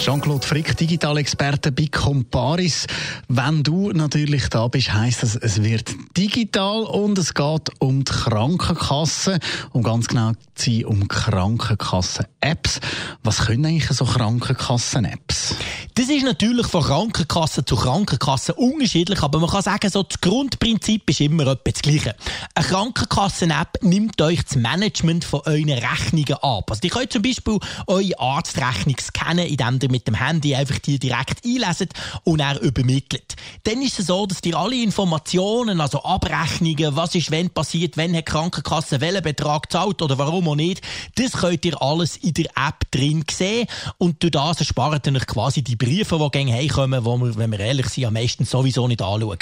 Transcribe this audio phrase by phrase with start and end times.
[0.00, 2.86] Jean-Claude Frick, Digitalexperte bei Comparis.
[3.28, 8.10] Wenn du natürlich da bist, heisst das, es wird digital und es geht um die
[8.10, 9.38] Krankenkasse,
[9.72, 12.80] um ganz genau zu sein, um Krankenkassen-Apps.
[13.22, 15.39] Was können eigentlich so Krankenkassen-Apps?
[16.00, 21.10] Das ist natürlich von Krankenkasse zu Krankenkasse unterschiedlich, aber man kann sagen, so das Grundprinzip
[21.10, 22.16] ist immer etwas das Gleiche.
[22.54, 26.70] Eine Krankenkassen-App nimmt euch das Management von euren Rechnungen ab.
[26.70, 30.98] Also, ihr könnt zum Beispiel eure Arztrechnung scannen, indem ihr mit dem Handy einfach die
[30.98, 31.92] direkt einleset
[32.24, 33.36] und er übermittelt.
[33.64, 38.16] Dann ist es so, dass ihr alle Informationen, also Abrechnungen, was ist wenn passiert, wenn
[38.16, 40.80] hat die Krankenkasse welchen Betrag zahlt oder warum auch nicht,
[41.16, 43.66] das könnt ihr alles in der App drin sehen
[43.98, 47.50] und durch das erspart ihr euch quasi die Briefe, die gegen heimkommen, die wir, wenn
[47.50, 49.38] wir ehrlich sind, am meisten sowieso nicht anschauen.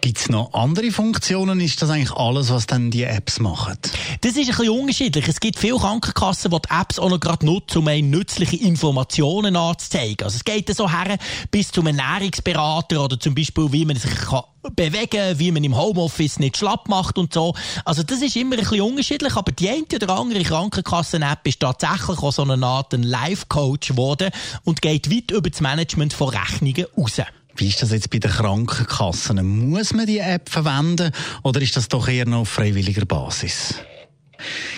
[0.00, 1.60] Gibt es noch andere Funktionen?
[1.60, 3.76] Ist das eigentlich alles, was dann die Apps machen?
[4.22, 5.28] Das ist ein bisschen unterschiedlich.
[5.28, 10.24] Es gibt viele Krankenkassen, die die Apps auch noch gerade nutzen, um nützliche Informationen anzuzeigen.
[10.24, 11.18] Also es geht so her
[11.50, 16.38] bis zum Ernährungsberater oder zum Beispiel, wie man sich kann bewegen, wie man im Homeoffice
[16.38, 17.54] nicht schlapp macht und so.
[17.84, 22.18] Also das ist immer ein bisschen unterschiedlich, aber die eine oder andere Krankenkassen-App ist tatsächlich
[22.18, 24.30] auch so eine Art Life-Coach geworden
[24.64, 27.20] und geht weit über das Management von Rechnungen raus.
[27.56, 29.68] Wie ist das jetzt bei den Krankenkassen?
[29.68, 31.12] Muss man die App verwenden
[31.42, 33.74] oder ist das doch eher noch auf freiwilliger Basis?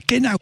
[0.06, 0.37] Genau.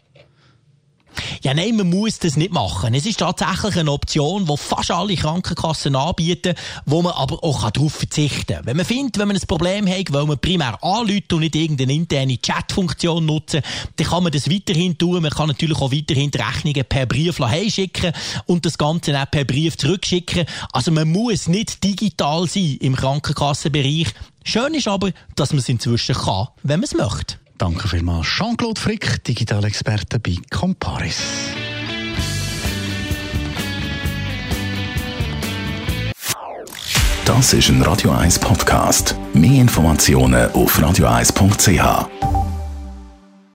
[1.42, 2.92] Ja, nein, man muss das nicht machen.
[2.92, 7.94] Es ist tatsächlich eine Option, die fast alle Krankenkassen anbieten, wo man aber auch darauf
[7.94, 8.66] verzichten kann.
[8.66, 11.94] Wenn man findet, wenn man ein Problem hat, weil man primär anruft und nicht irgendeine
[11.94, 13.62] interne Chatfunktion nutzen,
[13.96, 15.22] dann kann man das weiterhin tun.
[15.22, 18.12] Man kann natürlich auch weiterhin die Rechnungen per Brief schicken
[18.44, 20.44] und das Ganze auch per Brief zurückschicken.
[20.74, 24.08] Also man muss nicht digital sein im Krankenkassenbereich.
[24.44, 27.39] Schön ist aber, dass man es inzwischen kann, wenn man es möchte.
[27.60, 31.18] Danke vielmals, Jean-Claude Frick, Digitalexperte bei Comparis.
[37.26, 39.14] Das ist ein Radio 1 Podcast.
[39.34, 42.29] Mehr Informationen auf radio1.ch.